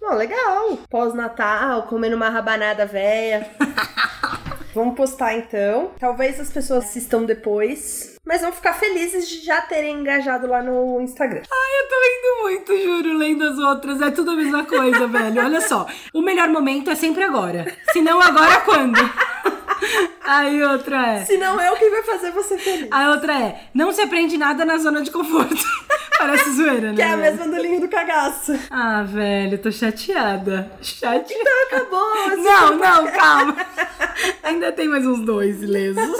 [0.00, 0.78] Não, legal.
[0.90, 3.48] Pós-Natal, comendo uma rabanada véia.
[4.74, 5.92] Vamos postar então.
[5.98, 8.16] Talvez as pessoas assistam depois.
[8.26, 11.42] Mas vão ficar felizes de já terem engajado lá no Instagram.
[11.42, 14.00] Eu tô rindo muito, juro, lendo as outras.
[14.00, 15.44] É tudo a mesma coisa, velho.
[15.44, 15.86] Olha só.
[16.12, 17.72] O melhor momento é sempre agora.
[17.92, 18.98] Se não agora, quando?
[20.24, 21.24] Aí outra é.
[21.24, 22.88] Se não é o que vai fazer você feliz.
[22.90, 23.60] A outra é.
[23.74, 25.54] Não se aprende nada na zona de conforto.
[26.18, 26.94] Parece zoeira, né?
[26.94, 28.58] Que é a mesma do linho do cagaço.
[28.70, 30.70] Ah, velho, tô chateada.
[30.80, 31.24] Chateada.
[31.28, 32.14] Então acabou.
[32.28, 33.56] esse Não, tipo- não, calma.
[34.42, 36.16] Ainda tem mais uns dois lesos.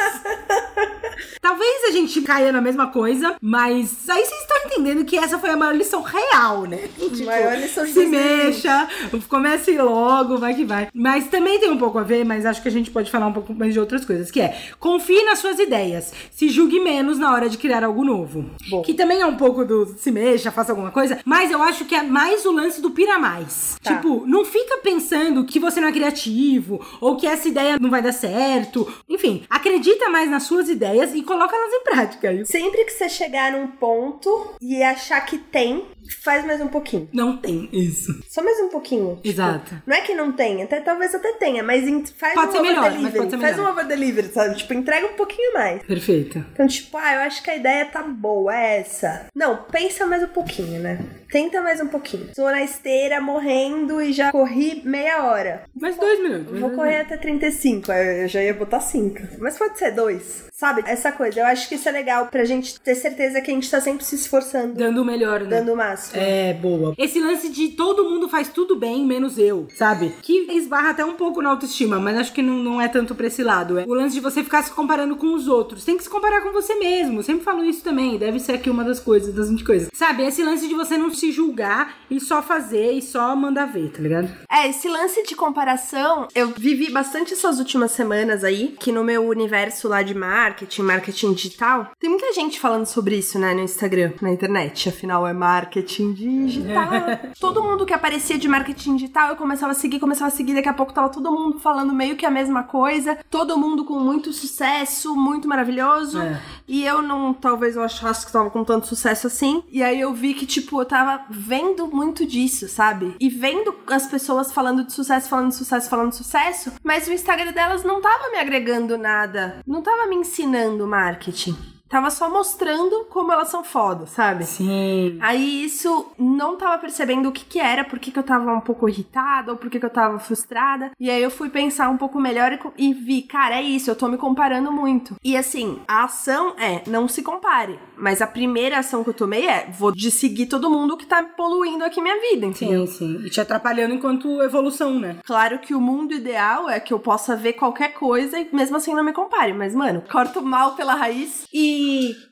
[1.40, 5.50] Talvez a gente caia na mesma coisa, mas aí vocês estão entendendo que essa foi
[5.50, 6.88] a maior lição real, né?
[7.14, 8.44] Tipo, Maior lição de se 2020.
[8.46, 8.88] mexa,
[9.28, 10.88] comece logo, vai que vai.
[10.92, 13.32] Mas também tem um pouco a ver, mas acho que a gente pode falar um
[13.32, 17.32] pouco mais de outras coisas, que é confie nas suas ideias, se julgue menos na
[17.32, 18.50] hora de criar algo novo.
[18.68, 18.82] Bom.
[18.82, 21.94] Que também é um pouco do se mexa, faça alguma coisa, mas eu acho que
[21.94, 23.76] é mais o lance do pira mais.
[23.82, 23.96] Tá.
[23.96, 28.02] Tipo, não fica pensando que você não é criativo ou que essa ideia não vai
[28.02, 28.86] dar certo.
[29.08, 32.44] Enfim, acredita mais nas suas ideias e coloca elas em prática.
[32.44, 35.84] Sempre que você chegar num ponto e achar que tem,
[36.22, 37.08] faz mais um pouquinho.
[37.12, 38.12] Não tem isso.
[38.28, 39.16] Só mais um pouquinho.
[39.16, 39.82] Tipo, Exato.
[39.86, 42.98] Não é que não tenha, até, talvez até tenha, mas faz Pode um ser melhor,
[43.00, 43.68] mas pode ser faz melhor.
[43.68, 44.56] um over delivery, sabe?
[44.56, 45.82] Tipo, entrega um pouquinho mais.
[45.82, 46.44] Perfeito.
[46.52, 49.26] Então, tipo, ah, eu acho que a ideia tá boa, é essa.
[49.34, 50.98] Não, pensa mais um pouquinho, né?
[51.30, 52.28] Tenta mais um pouquinho.
[52.34, 55.64] Tô na esteira morrendo e já corri meia hora.
[55.78, 56.58] Mais dois minutos.
[56.60, 59.20] Vou correr até 35, aí eu já ia botar 5.
[59.38, 60.44] Mas pode ser dois.
[60.52, 60.82] Sabe?
[60.86, 61.40] Essa coisa.
[61.40, 64.04] Eu acho que isso é legal pra gente ter certeza que a gente tá sempre
[64.04, 65.48] se esforçando, Dando o melhor, né?
[65.48, 66.22] dando o máximo.
[66.22, 66.94] É, boa.
[66.96, 70.14] Esse lance de todo mundo faz tudo bem, menos eu, sabe?
[70.22, 73.23] Que esbarra até um pouco na autoestima, mas acho que não, não é tanto pra
[73.26, 73.78] esse lado.
[73.78, 75.84] É o lance de você ficar se comparando com os outros.
[75.84, 77.22] Tem que se comparar com você mesmo.
[77.22, 78.18] Sempre falo isso também.
[78.18, 79.88] Deve ser aqui uma das coisas, das 20 coisas.
[79.94, 80.24] Sabe?
[80.24, 84.00] Esse lance de você não se julgar e só fazer e só mandar ver, tá
[84.00, 84.28] ligado?
[84.50, 89.26] É, esse lance de comparação, eu vivi bastante essas últimas semanas aí, que no meu
[89.26, 94.12] universo lá de marketing, marketing digital, tem muita gente falando sobre isso, né, no Instagram,
[94.20, 94.88] na internet.
[94.88, 96.90] Afinal, é marketing digital.
[97.40, 100.68] todo mundo que aparecia de marketing digital, eu começava a seguir, começava a seguir, daqui
[100.68, 104.32] a pouco tava todo mundo falando meio que a mesma coisa, todo mundo com muito
[104.32, 106.20] sucesso, muito maravilhoso.
[106.20, 106.40] É.
[106.66, 109.62] E eu não, talvez eu achasse que tava com tanto sucesso assim.
[109.70, 113.14] E aí eu vi que, tipo, eu tava vendo muito disso, sabe?
[113.20, 117.12] E vendo as pessoas falando de sucesso, falando de sucesso, falando de sucesso, mas o
[117.12, 119.58] Instagram delas não tava me agregando nada.
[119.66, 121.73] Não tava me ensinando marketing.
[121.88, 124.44] Tava só mostrando como elas são foda, sabe?
[124.44, 125.18] Sim.
[125.20, 128.60] Aí isso não tava percebendo o que que era, por que que eu tava um
[128.60, 130.90] pouco irritada ou por que que eu tava frustrada.
[130.98, 133.96] E aí eu fui pensar um pouco melhor e, e vi, cara, é isso, eu
[133.96, 135.14] tô me comparando muito.
[135.22, 137.78] E assim, a ação é, não se compare.
[137.96, 141.22] Mas a primeira ação que eu tomei é, vou de seguir todo mundo que tá
[141.22, 142.86] poluindo aqui minha vida, entendeu?
[142.86, 143.26] Sim, sim.
[143.26, 145.18] E te atrapalhando enquanto evolução, né?
[145.24, 148.94] Claro que o mundo ideal é que eu possa ver qualquer coisa e mesmo assim
[148.94, 149.52] não me compare.
[149.52, 151.46] Mas, mano, corto mal pela raiz.
[151.52, 151.73] E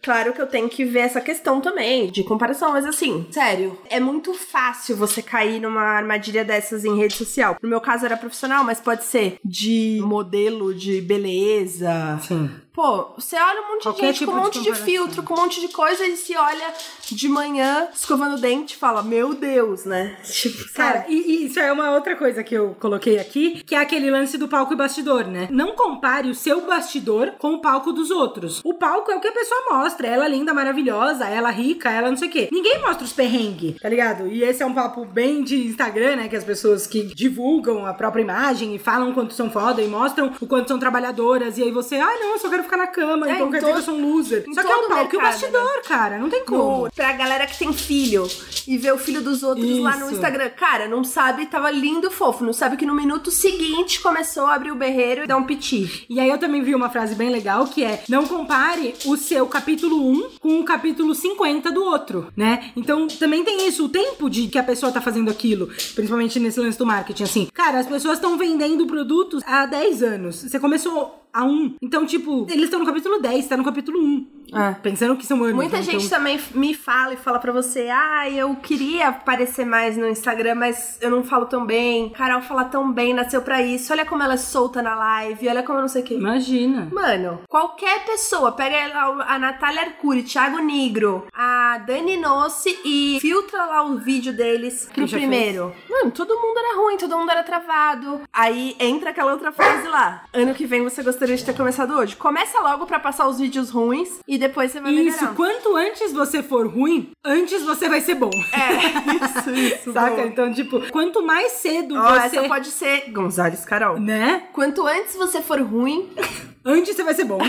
[0.02, 2.72] claro que eu tenho que ver essa questão também de comparação.
[2.72, 7.56] Mas assim, sério, é muito fácil você cair numa armadilha dessas em rede social.
[7.62, 12.18] No meu caso era profissional, mas pode ser de modelo de beleza.
[12.26, 12.50] Sim.
[12.72, 14.86] Pô, você olha um monte de Qualquer gente tipo com um de monte de, comparação.
[14.86, 16.72] filtro, com um monte de coisa, e se olha
[17.10, 20.16] de manhã escovando o dente e fala, meu Deus, né?
[20.24, 23.78] Tipo, Cara, e, e isso é uma outra coisa que eu coloquei aqui, que é
[23.78, 25.48] aquele lance do palco e bastidor, né?
[25.50, 28.62] Não compare o seu bastidor com o palco dos outros.
[28.64, 30.06] O palco é o que a pessoa mostra.
[30.06, 32.48] Ela linda, maravilhosa, ela rica, ela não sei o quê.
[32.50, 34.26] Ninguém mostra os perrengues, tá ligado?
[34.28, 36.28] E esse é um papo bem de Instagram, né?
[36.28, 40.32] Que as pessoas que divulgam a própria imagem e falam quanto são foda e mostram
[40.40, 41.58] o quanto são trabalhadoras.
[41.58, 43.72] E aí você, ai não, eu só quero ficar na cama, É, então quer dizer
[43.72, 44.44] que eu sou um loser.
[44.52, 46.18] Só que é o todo palco e o mercado, bastidor, cara.
[46.18, 46.84] Não tem como.
[46.84, 48.26] No, pra galera que tem filho
[48.66, 50.14] e vê o filho dos outros lá no Isso.
[50.14, 50.50] Instagram.
[50.50, 52.44] Cara, não sabe, tava lindo, fofo.
[52.44, 56.06] Não sabe que no minuto seguinte começou a abrir o berreiro e dar um piti.
[56.08, 59.46] E aí eu também vi uma frase bem legal que é: não compare o seu
[59.46, 62.70] capítulo 1 com o capítulo 50 do outro, né?
[62.76, 66.60] Então também tem isso, o tempo de que a pessoa tá fazendo aquilo, principalmente nesse
[66.60, 67.48] lance do marketing, assim.
[67.52, 70.42] Cara, as pessoas estão vendendo produtos há 10 anos.
[70.42, 71.74] Você começou a 1.
[71.82, 74.26] Então, tipo, eles estão no capítulo 10, tá no capítulo 1.
[74.52, 74.72] É.
[74.82, 75.54] Pensando que são anos.
[75.54, 75.82] Muita né?
[75.82, 80.08] gente Então- também me fala e fala pra você: ah, eu queria aparecer mais no
[80.08, 82.10] Instagram, mas eu não falo tão bem.
[82.10, 83.92] Carol fala tão bem, nasceu pra isso.
[83.92, 86.14] Olha como ela é solta na live, olha como eu não sei o quê.
[86.14, 86.88] Imagina.
[86.92, 93.64] Mano, qualquer pessoa, pega lá a Natália Arcuri, Thiago Nigro, a Dani Nossi e filtra
[93.64, 95.74] lá o vídeo deles pro primeiro.
[95.88, 98.20] Mano, todo mundo era ruim, todo mundo era travado.
[98.32, 100.24] Aí entra aquela outra frase lá.
[100.32, 102.16] Ano que vem você gostaria de ter começado hoje.
[102.16, 105.34] Começa logo pra passar os vídeos ruins e depois você vai Isso, melhorar.
[105.34, 108.30] quanto antes você for ruim, antes você vai ser bom.
[108.52, 109.92] É, isso, isso.
[109.92, 110.16] Saca?
[110.16, 110.26] boa.
[110.26, 112.38] Então, tipo, quanto mais cedo Ó, você.
[112.38, 113.98] essa pode ser Gonzales Carol.
[114.00, 114.44] Né?
[114.52, 116.10] Quanto antes você for ruim,
[116.64, 117.40] Antes você vai ser bom.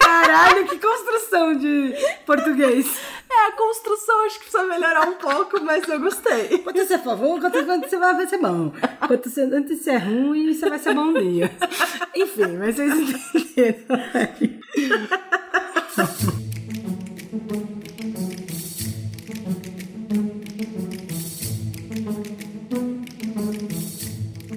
[0.00, 1.94] Caralho, que construção de
[2.26, 2.84] português.
[3.30, 6.58] é a construção, acho que precisa melhorar um pouco, mas eu gostei.
[6.58, 8.72] Quanto você a favor, quanto, você vai, ser bom.
[9.06, 11.48] Quanto você, antes você é ruim, você vai ser bom dia.
[12.16, 13.86] Enfim, mas vocês entenderam.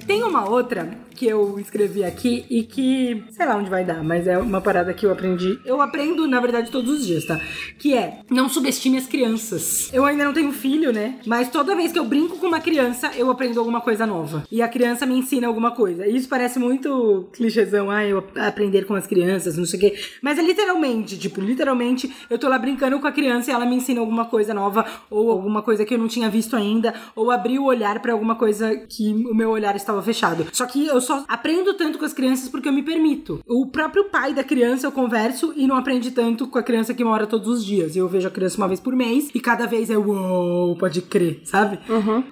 [0.06, 4.26] Tem uma outra que eu escrevi aqui e que, sei lá onde vai dar, mas
[4.26, 5.58] é uma parada que eu aprendi.
[5.64, 7.40] Eu aprendo, na verdade, todos os dias, tá?
[7.78, 9.90] Que é, não subestime as crianças.
[9.92, 11.18] Eu ainda não tenho filho, né?
[11.26, 14.44] Mas toda vez que eu brinco com uma criança, eu aprendo alguma coisa nova.
[14.50, 16.06] E a criança me ensina alguma coisa.
[16.06, 19.98] E isso parece muito clichêzão, ah, eu aprender com as crianças, não sei o quê.
[20.20, 23.76] Mas é literalmente, tipo, literalmente, eu tô lá brincando com a criança e ela me
[23.76, 27.58] ensina alguma coisa nova, ou alguma coisa que eu não tinha visto ainda, ou abrir
[27.58, 30.46] o olhar pra alguma coisa que o meu olhar estava fechado.
[30.52, 33.40] Só que eu só aprendo tanto com as crianças porque eu me permito.
[33.46, 37.04] O próprio pai da criança eu converso e não aprende tanto com a criança que
[37.04, 37.94] mora todos os dias.
[37.94, 41.42] Eu vejo a criança uma vez por mês e cada vez é uou, pode crer,
[41.44, 41.78] sabe?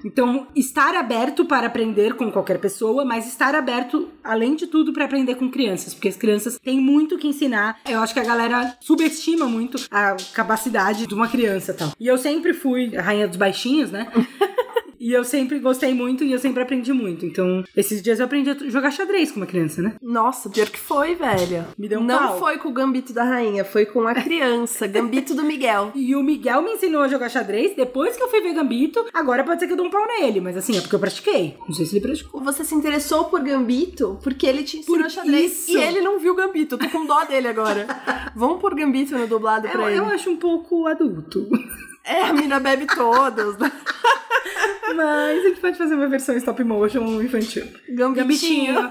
[0.05, 5.05] Então, estar aberto para aprender com qualquer pessoa, mas estar aberto, além de tudo, para
[5.05, 7.79] aprender com crianças, porque as crianças têm muito que ensinar.
[7.89, 11.93] Eu acho que a galera subestima muito a capacidade de uma criança e tal.
[12.01, 14.11] E eu sempre fui a rainha dos baixinhos, né?
[15.05, 17.27] E eu sempre gostei muito e eu sempre aprendi muito.
[17.27, 19.97] Então, esses dias eu aprendi a jogar xadrez com uma criança, né?
[20.01, 21.65] Nossa, pior que foi, velho.
[21.77, 22.39] Me deu um Não pau.
[22.39, 25.91] foi com o Gambito da Rainha, foi com a criança, Gambito do Miguel.
[26.03, 29.05] E o Miguel me ensinou a jogar xadrez depois que eu fui ver Gambito.
[29.13, 31.57] Agora pode ser que eu dou um pau nele, mas assim, é porque eu pratiquei.
[31.67, 32.41] Não sei se ele praticou.
[32.45, 35.77] Você se interessou por Gambito porque ele te ensinou Por xadrez isso.
[35.79, 36.77] e ele não viu Gambito.
[36.77, 37.87] Eu tô com dó dele agora.
[38.37, 39.99] Vamos por Gambito no dublado Eu, pra ele.
[39.99, 41.49] eu acho um pouco adulto.
[42.05, 43.57] É, a mina bebe todos.
[43.59, 43.71] né?
[44.95, 47.67] Mas a gente pode fazer uma versão stop motion infantil.
[47.89, 48.91] Gambitinho.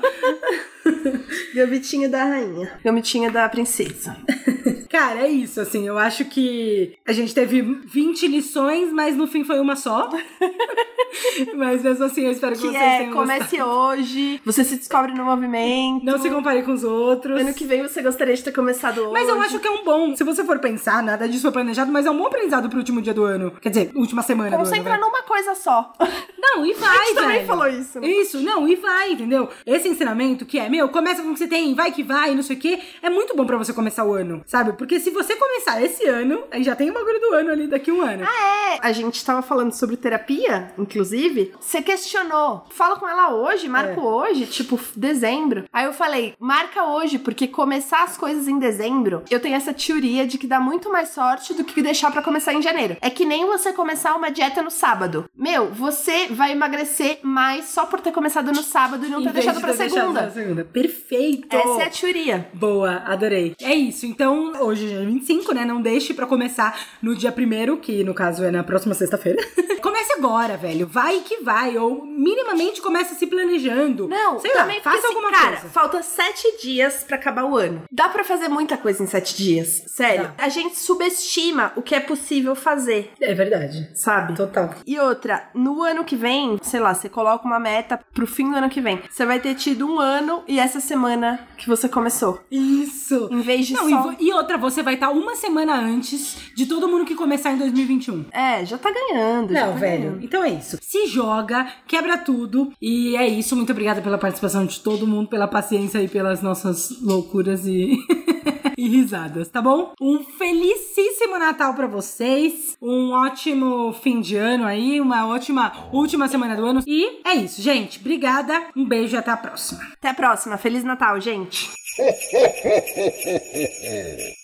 [1.54, 2.80] Gambitinho da rainha.
[2.84, 4.18] Gambitinho da princesa.
[4.90, 9.44] Cara, é isso, assim, eu acho que a gente teve 20 lições, mas no fim
[9.44, 10.10] foi uma só.
[11.56, 13.70] mas mesmo assim, eu espero que, Que vocês é, tenham comece gostado.
[13.70, 16.04] hoje, você se descobre no movimento.
[16.06, 17.40] Não se compare com os outros.
[17.40, 19.14] Ano que vem você gostaria de ter começado hoje.
[19.14, 20.16] Mas eu acho que é um bom.
[20.16, 23.02] Se você for pensar, nada disso foi planejado, mas é um bom aprendizado pro último
[23.02, 23.52] dia do ano.
[23.62, 25.02] Quer dizer, última semana Concentra do ano.
[25.08, 25.94] numa coisa só.
[26.38, 27.48] Não, e vai, A gente também velho.
[27.48, 28.08] falou isso, né?
[28.08, 29.50] Isso, não, e vai, entendeu?
[29.66, 32.44] Esse ensinamento que é, meu, começa com o que você tem, vai que vai, não
[32.44, 34.74] sei o quê, é muito bom pra você começar o ano, sabe?
[34.74, 37.90] Porque se você começar esse ano, aí já tem o bagulho do ano ali daqui
[37.90, 38.26] um ano.
[38.26, 41.54] É, a gente tava falando sobre terapia, inclusive.
[41.58, 42.66] Você questionou.
[42.70, 44.04] Fala com ela hoje, marca É.
[44.04, 45.64] hoje, tipo, dezembro.
[45.72, 50.28] Aí eu falei, marca hoje, porque começar as coisas em dezembro, eu tenho essa teoria
[50.28, 52.98] de que dá muito mais sorte do que deixar pra começar em janeiro.
[53.00, 55.30] É que nem você começar uma dieta no sábado.
[55.34, 59.32] Meu, você vai emagrecer mais só por ter começado no sábado e não Em ter
[59.34, 60.22] deixado de pra segunda.
[60.24, 60.66] pra segunda.
[60.66, 61.56] Perfeito!
[61.56, 62.50] Essa é a teoria.
[62.54, 63.56] Boa, adorei.
[63.62, 64.06] É isso.
[64.06, 65.66] Então, hoje é 25, né?
[65.66, 69.40] Não deixe pra começar no dia primeiro, que no caso é na próxima sexta-feira.
[70.22, 70.88] Agora, velho.
[70.88, 71.78] Vai que vai.
[71.78, 74.08] Ou minimamente começa se planejando.
[74.08, 75.70] Não, Sei também lá, faça assim, alguma cara, coisa.
[75.70, 77.84] falta sete dias pra acabar o ano.
[77.92, 79.84] Dá pra fazer muita coisa em sete dias.
[79.88, 80.32] Sério.
[80.38, 80.46] Dá.
[80.46, 83.90] A gente subestima o que é possível fazer, É verdade.
[83.96, 84.36] sabe?
[84.36, 84.76] Total.
[84.86, 88.58] E outra, no ano que vem, sei lá, você coloca uma meta pro fim do
[88.58, 89.02] ano que vem.
[89.10, 92.40] Você vai ter tido um ano e essa semana que você começou.
[92.52, 93.28] Isso.
[93.32, 94.14] Em vez de Não, só...
[94.20, 97.58] e, e outra, você vai estar uma semana antes de todo mundo que começar em
[97.58, 98.26] 2021.
[98.32, 99.54] É, já tá ganhando.
[99.54, 100.02] já Não, tá velho.
[100.02, 100.11] ganhando.
[100.22, 100.78] Então é isso.
[100.82, 102.74] Se joga, quebra tudo.
[102.82, 103.56] E é isso.
[103.56, 107.98] Muito obrigada pela participação de todo mundo, pela paciência e pelas nossas loucuras e.
[108.78, 109.94] e risadas, tá bom?
[110.02, 112.76] Um felicíssimo Natal pra vocês.
[112.82, 115.00] Um ótimo fim de ano aí.
[115.00, 116.82] Uma ótima última semana do ano.
[116.88, 118.00] E é isso, gente.
[118.00, 118.70] Obrigada.
[118.76, 119.82] Um beijo e até a próxima.
[119.94, 120.58] Até a próxima.
[120.58, 121.70] Feliz Natal, gente.